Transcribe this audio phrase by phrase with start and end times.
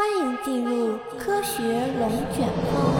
[0.00, 1.60] 欢迎进入科学
[1.98, 2.94] 龙卷风。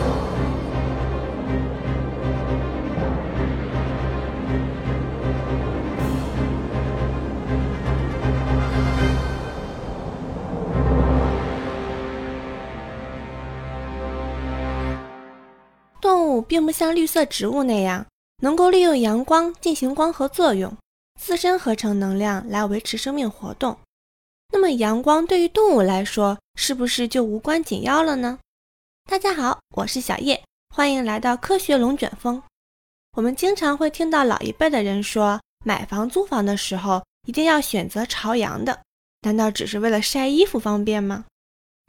[16.00, 18.04] 动物并不像绿色植物那样，
[18.42, 20.76] 能够利用阳光进行光合作用，
[21.14, 23.76] 自身合成能量来维持生命活动。
[24.50, 28.38] 那么，阳光对于动物来说，是不是就无关紧要了呢？
[29.08, 30.42] 大家好，我是小叶，
[30.74, 32.42] 欢迎来到科学龙卷风。
[33.16, 38.80] 我们经常会听到老一辈的人说，买房租房的时候一定要选择朝阳的，
[39.22, 41.26] 难道只是为了晒衣服方便吗？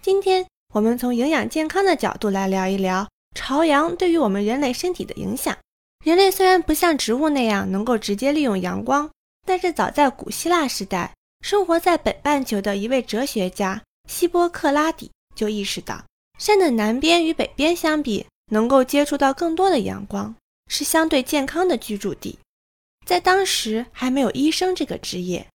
[0.04, 5.58] 今天我们从营养健康的角度来聊一聊朝阳对于我们人类身体的影响。
[6.04, 9.10] 人类虽然不像植物那样能够直接利用阳光，
[9.46, 11.14] 但是早在古希腊时代。
[11.42, 16.04] 生活在北半球的一位哲学家希波克拉底就意识到，
[16.38, 20.36] 山的南边与北边相比，能够接触到更多的阳光，
[20.68, 22.38] 是相对健康的居住地。
[23.06, 25.48] 在当时还没有医生这个职业，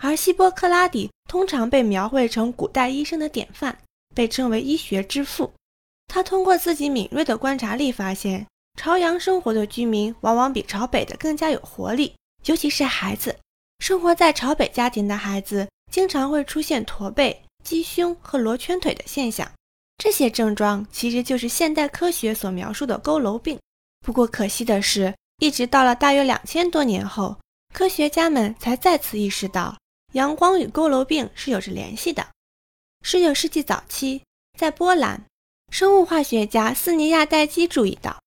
[0.00, 3.78] 而希波克拉底通常被描绘成古代医生的典范，
[4.14, 5.52] 被称为医学之父。
[6.08, 8.46] 他通过自己敏锐的观察力发现，
[8.80, 12.14] 朝阳生活的居民往往比朝北的更加有活力，
[12.46, 13.36] 尤其是孩子。
[13.78, 19.50] 生活在朝北家庭的孩子经常会出现驼背、鸡胸和罗圈腿的现象，
[19.98, 23.58] 这些症状其实就是现代科学所描述的佝偻病。
[24.04, 27.36] 不过可惜的是，一直到了大约两千多年后，
[27.74, 29.76] 科学家们才再次意识到
[30.12, 32.26] 阳光与佝偻病是有着联系的。
[33.02, 34.22] 十九世纪早期，
[34.58, 35.24] 在波兰，
[35.70, 38.20] 生物化学家斯尼亚代基注意到，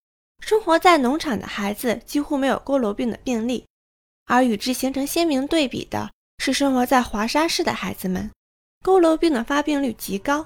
[0.45, 3.66] 生活在农场的孩子几乎没有佝偻病的病例。
[4.30, 8.30] 而与之形成鲜明对比的是，生活在华沙市的孩子们，
[8.86, 10.45] 佝偻病的发病率极高。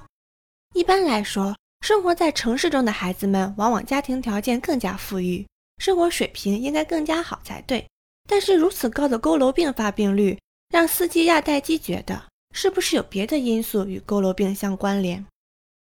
[0.74, 7.86] 一般来说，生活在城市中的孩子们往往家庭条件更加富裕，生活水平应该更加好才对。
[8.26, 10.38] 但是，如此高的佝偻病发病率，
[10.70, 15.24] 让斯基亚代基觉得，是不是有别的因素与佝偻病相关联？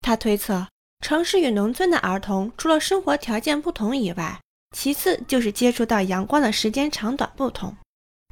[0.01, 0.67] 他推测，
[1.01, 4.41] 城市与农村的儿童除了生活条件不同以外，
[4.77, 7.75] 其次就是接触到阳光的时间长短不同。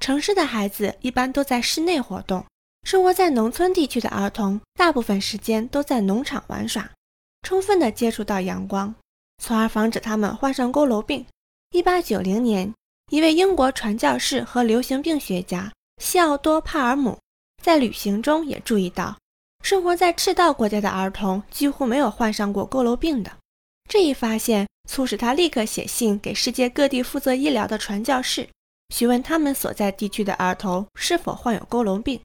[0.00, 2.42] 城市的孩子一般都在室内活动，
[2.84, 6.90] 生活在农村地区的儿童大部分时间都在农场玩耍，
[7.42, 8.94] 充分的接触到阳光，
[9.42, 11.26] 从而防止他们患上佝偻病。
[11.72, 12.72] 一八九零年，
[13.10, 15.70] 一位英国传教士和流行病学家
[16.02, 17.18] 西奥多·帕尔姆
[17.62, 19.18] 在旅行中也注意到，
[19.62, 23.30] 生活在赤道国家的儿童几乎没有患上过佝偻病的。
[23.86, 28.48] 这一发现促使他立刻写信给世界各地负责医疗的传教士。
[28.90, 32.20] 询问他们所在地区的儿童是否患有佝偻病，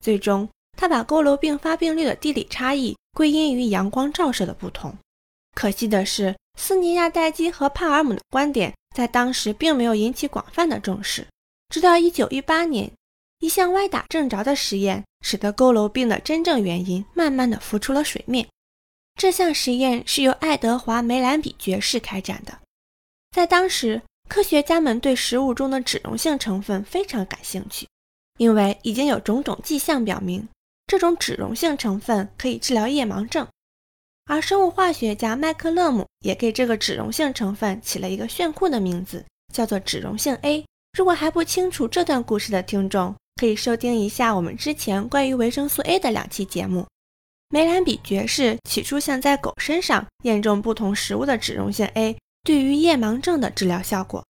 [0.00, 4.96] 最终他把佝偻病发病率的地理差异归因于阳光照射的不同。
[5.54, 11.26] 可惜的是，斯尼亚代基和帕尔姆的观点在当时并没有引起广泛的重视。
[11.68, 12.92] 直到1918年，
[13.40, 18.46] 一项歪打正着的实验使得佝偻病的真正原因慢慢的浮出了水面。
[19.14, 22.58] 这项实验是由爱德华梅兰比爵士开展的，
[23.30, 24.02] 在当时。
[24.32, 27.86] 科学家们对食物中的脂溶性成分非常感兴趣，
[28.38, 30.48] 因为已经有种种迹象表明，
[30.86, 33.46] 这种脂溶性成分可以治疗夜盲症。
[34.24, 39.22] 而生物化学家麦克勒姆也给这个脂溶性成分起了一个炫酷的名字，
[39.52, 40.64] 叫做脂溶性 A。
[40.96, 46.86] 如果还不清楚这段故事的听众，可以收听一下我们之前关于维生素 A 的两期节目。
[47.50, 52.16] 梅兰比爵士起初想在狗身上验证不同食物的脂溶性 A。
[52.44, 54.24] 对于夜盲症的治疗效果，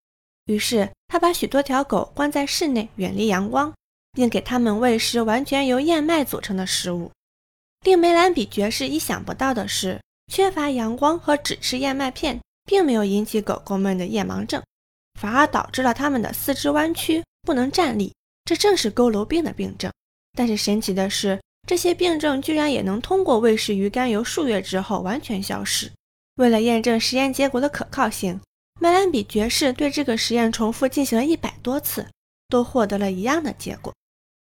[0.45, 3.73] 于是他把许多条狗关在室内，远离阳光，
[4.12, 7.11] 并给它们喂食完全由燕麦组成的食物。
[7.84, 10.00] 令梅兰比爵士意想不到的是，
[10.31, 14.62] 缺乏阳光和只吃燕麦片，并没有引起狗狗们的夜盲症，
[15.19, 18.15] 反而导致了它们的四肢弯曲，不能站立。
[18.44, 19.91] 这正是佝偻病的病症。
[20.37, 25.91] 但是神奇的是，这些病症居然也能通过喂食鱼肝油数月之后完全消失。
[26.37, 28.40] 为了验证实验结果的可靠性，
[28.81, 32.08] 麦兰比爵士对这个实验重复进行了一百多次，
[32.49, 33.93] 都获得了一样的结果。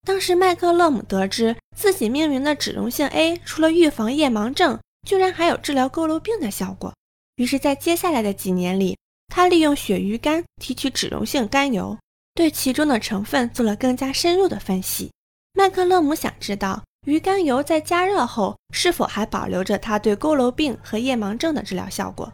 [0.04, 6.92] 当时麦克勒姆得知自己命名的脂溶性 A 除了预防夜盲症，居然还有治疗佝偻病的效果。
[7.36, 8.96] 于是，在接下来的几年里，
[9.28, 11.96] 他利用鳕鱼肝提取脂溶性甘油，
[12.34, 15.10] 对其中的成分做了更加深入的分析。
[15.52, 16.82] 麦克勒姆想知道。
[17.04, 22.32] 鱼肝油在加热后是否还保留着它对佝偻病和夜盲症的治疗效果？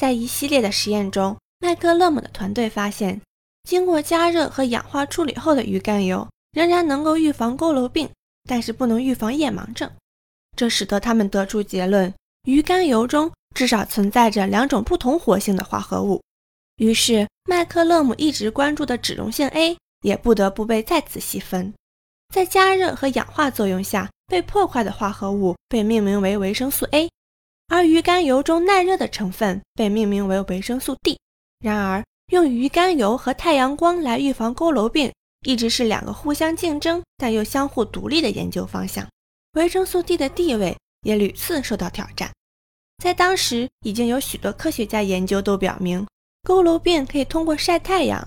[0.00, 3.20] 在一系列的实验中，麦克勒姆的团队发现，
[3.62, 8.10] 经过加热和氧化处理后的鱼肝油仍然能够预防佝偻病，
[8.48, 9.88] 但是不能预防夜盲症。
[10.56, 12.12] 这使得他们得出结论：
[12.42, 16.20] 鱼肝油中至少存在着两种不同活性的化合物。
[16.78, 21.72] 于是，麦克勒姆一直关注的脂溶性 A 也不得不被再次细分。
[22.34, 27.08] 在加热和氧化作用下被破坏的化合物被命名为维生素 A，
[27.68, 31.18] 而鱼肝油中耐热的成分被命名为维生素 D。
[31.60, 35.12] 然而，用鱼肝油和太阳光来预防佝偻病，
[35.46, 39.06] 一直是两个互相竞争但又相互独立的研究方向。
[39.54, 42.30] 维生素 D 的地位也屡次受到挑战。
[43.02, 46.06] 在当时，已经有许多科学家研究都表明。
[46.42, 48.26] 佝偻病可以通过晒太阳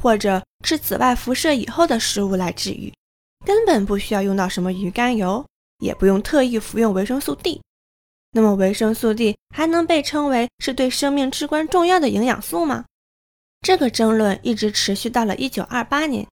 [0.00, 2.92] 或者吃紫外辐射以后的食物来治愈，
[3.44, 5.44] 根本不需要用到什么鱼肝油，
[5.78, 7.60] 也不用特意服用维生素 D。
[8.32, 12.84] 那么，维生素 D 还能被称为是对生命至关重要的营养素吗？
[13.62, 16.26] 这个争论一直持续到了1928年，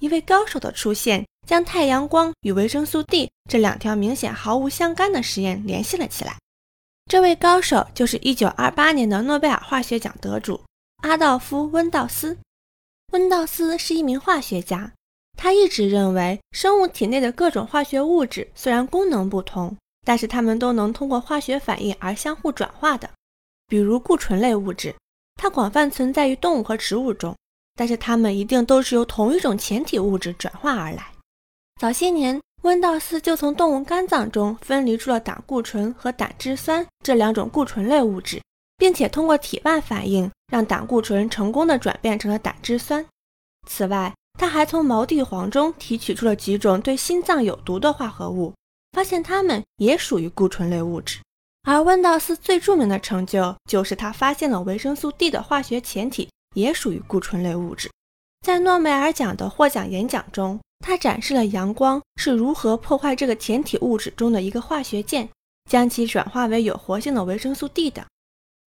[0.00, 6.36] 一位高手的出现将太阳光与维生素 D 这两条明显毫无相干的实验联系了起来。
[7.06, 10.60] 这位高手就是1928年的诺贝尔化学奖得主。
[11.02, 12.36] 阿道夫·温道斯，
[13.12, 14.92] 温道斯是一名化学家。
[15.36, 23.08] 他一直认为，生物体内的各种化学物质虽然功能不同，但是它们都能通过化学反应而相互转化的。
[23.68, 24.94] 比如固醇类物质，
[25.34, 27.36] 它广泛存在于动物和植物中，
[27.74, 31.12] 但是它们一定都是由同一种前体物质转化而来。
[31.80, 38.40] 早些年，温道斯就从动物肝脏中分离出了胆固醇和胆汁酸这两种固醇类物质。
[38.78, 43.04] 并且通过体外反应，让胆固醇成功的转变成了胆汁酸。
[43.66, 48.52] 此外，他还从毛地黄中提取出了几种对心脏有毒的化合物，
[48.92, 51.18] 发现它们也属于固醇类物质。
[51.62, 57.90] 而温道斯最著名的成就就是他发现了维生素 D 的化学前体也属于固醇类物质。
[58.46, 65.28] 在诺贝尔奖的获奖演讲中，他展示了阳光是如何破坏这个前体物质中的一个化学键，
[65.68, 68.06] 将其转化为有活性的维生素 D 的。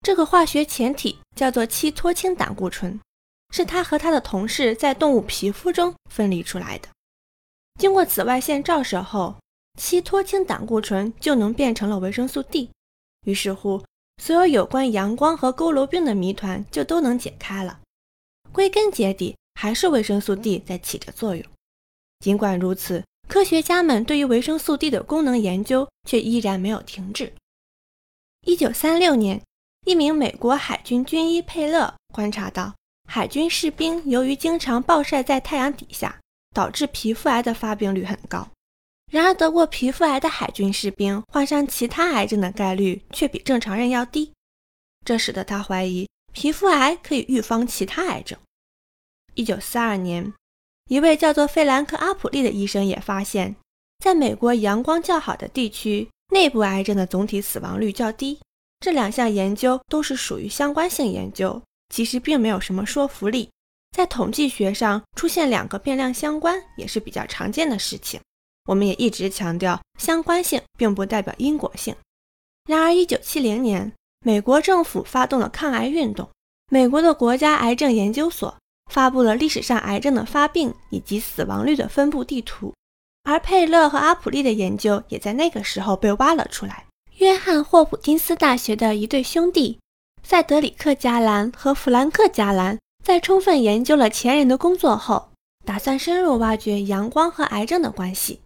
[0.01, 2.99] 这个化学前体叫做七脱氢胆固醇，
[3.51, 6.87] 是他和他的同事在动物皮肤中分离出来的。
[7.79, 9.35] 经过紫外线照射后，
[9.79, 12.69] 七脱氢胆固醇就能变成了维生素 D。
[13.25, 13.83] 于是乎，
[14.21, 17.79] 所有有关阳光和佝偻病的谜团就都能解开了。
[18.51, 21.45] 归根结底，还是维生素 D 在起着作用。
[22.19, 27.33] 尽管如此，科学家们对于维生素 D 的功能研究却依然没有停止。
[28.45, 29.41] 一九三六年。
[29.85, 32.75] 一名美国海军军医佩勒观察到，
[33.11, 36.19] 海军士兵由于经常暴晒在太阳底下，
[36.53, 38.47] 导致皮肤癌的发病率很高。
[39.11, 44.31] 然而，得过皮肤癌的海军士兵患上其他癌症的概率却比正常人要低。
[45.03, 48.37] 这使得他怀疑皮肤癌可以预防其他癌症。
[49.33, 50.31] 一九四二年，
[50.87, 53.55] 一位叫做费兰克·阿普利的医生也发现，
[53.97, 58.39] 在美国阳光较好的地区，内部癌症的总体死亡率较低。
[58.79, 61.59] 这两项研究都是属于相关性研究，
[61.89, 63.49] 其实并没有什么说服力。
[63.95, 68.19] 在统计学上，出现两个变量相关也是比较常见的事情。
[68.67, 71.95] 我们也一直强调，相关性并不代表因果性。
[72.65, 73.93] 然而，1970年，
[74.23, 76.29] 美国政府发动了抗癌运动，
[76.69, 78.55] 美国的国家癌症研究所
[78.91, 82.71] 发布了历史上癌症的发病以及死亡率的分布地图，
[83.23, 86.85] 而佩勒和阿普利的研究也在那个时候被挖了出来。
[87.17, 89.79] 约翰霍普金斯大学的一对兄弟，
[90.29, 95.31] 塞德里克·加兰和弗兰克·加兰，在充分研究了前人的工作后，
[95.65, 98.41] 打算深入挖掘阳光和癌症的关系。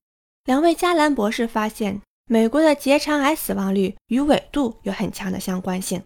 [0.46, 6.02] 两位加兰博士发现，美国的结肠癌死亡率与纬度有很强的相关性，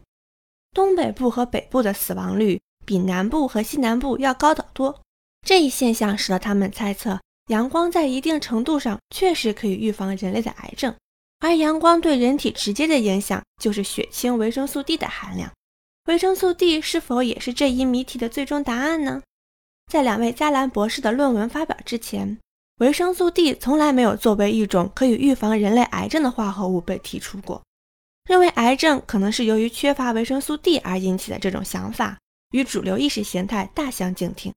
[0.74, 5.00] 东北部和北部的死亡率比南部和西南部要高得多。
[5.46, 7.20] 这一现象使得他们猜测，
[7.52, 10.96] 阳光在一定程度上确实可以预防人类的癌症。
[11.40, 15.52] 而阳光对人体直接的影响就是血清维生素 D 的含量。
[16.08, 19.22] 维生素 D 是否也是这一谜题的最终答案呢？
[19.92, 22.38] 在两位加兰博士的论文发表之前，
[22.80, 27.62] 维生素 D 从来没有作为一种可以预防人类癌症的化合物被提出过。
[28.30, 32.18] 认为癌症可能是由于缺乏维生素 D 而引起的这种想法，
[32.52, 34.54] 与主流意识形态大相径庭。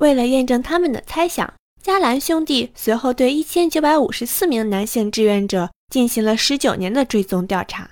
[0.00, 1.52] 为了验证他们的猜想，
[1.82, 5.70] 加兰兄弟随后对一千九百五十四名男性志愿者。
[5.90, 7.88] 进行了十九年的追踪调查，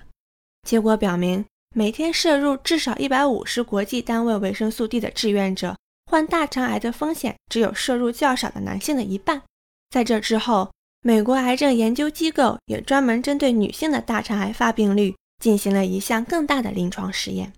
[0.67, 9.43] 结果表明，每天摄入至少一百五十国际单位维生素 D 的志愿者，患大肠癌的风险只有摄入较少的男性的一半。
[9.89, 17.55] 在这之后，美国癌症研究机构也专门针对女性的大肠癌发病率进行了一项更大的临床实验，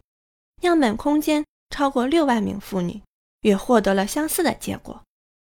[0.60, 3.02] 样本空间超过六万名妇女，
[3.40, 5.02] 也获得了相似的结果。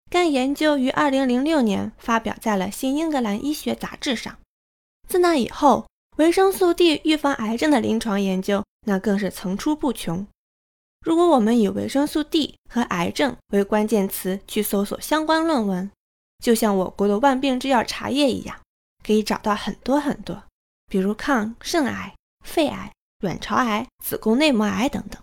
[0.08, 4.38] 该研究于二零零六年发表在了《新英格兰医学杂志》上。
[5.08, 5.86] 自那以后，
[6.20, 10.26] 维生素 D 预防癌症的临床研究那更是层出不穷。
[11.00, 15.90] 如果我们以维生素 D 和癌症为关键词去搜索相关论文，
[16.44, 18.60] 就像我国的万病之药茶叶一样，
[19.02, 20.42] 可以找到很多很多，
[20.90, 25.18] 比如抗肾癌、肺癌、卵巢癌、子宫内膜癌等等。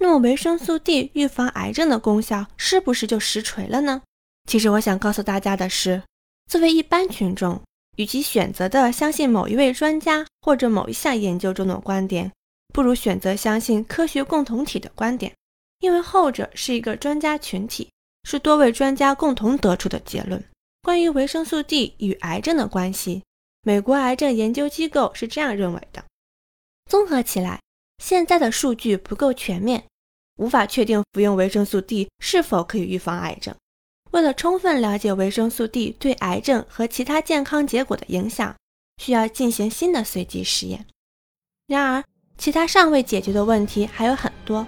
[0.00, 4.02] 那么维生素 D 预防癌症的功效是不是就实锤了呢？
[4.50, 6.02] 其实我想告诉大家的是，
[6.50, 7.62] 作为一般群众，
[7.96, 12.30] 与其选择的相信某一位专家或者某一项研究中的观点。
[12.72, 15.32] 不如选择相信科学共同体的观点，
[15.78, 17.88] 因为后者是一个专家群体，
[18.24, 20.44] 是多位专家共同得出的结论。
[20.82, 23.22] 关于维生素 D 与癌症的关系，
[23.62, 26.04] 美国癌症研究机构是这样认为的：
[26.90, 27.60] 综合起来，
[27.98, 29.84] 现在的数据不够全面，
[30.36, 33.54] 无法确定服用维生素 D 是否可以预防癌症。
[34.14, 38.54] 为了充分了解维生素 D 对癌症和其他健康结果的影响，
[39.02, 40.86] 需要进行新的随机实验。
[41.66, 42.04] 然而，
[42.38, 44.64] 其他尚未解决的问题还有很多，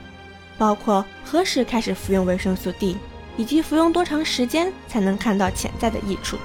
[0.59, 2.97] 包括何时开始服用维生素 D，
[3.37, 6.37] 以及服用多长时间才能看到潜在的益处。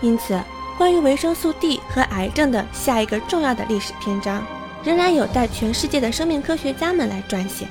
[0.00, 0.40] 因此，
[0.78, 4.46] 关于维生素 D 和癌症的下一个重要的历史篇章，
[4.84, 7.66] 仍然有待全世界的生命科学家们来撰写。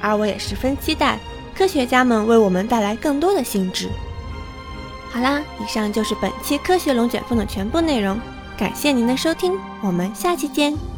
[0.00, 1.20] 而我也十分期待
[1.54, 3.88] 科学家们为我们带来更多的新知。
[5.10, 8.20] 好啦，以上就是本期科学龙卷风的全部内容，
[8.56, 10.97] 感谢您的收听，我们下期见。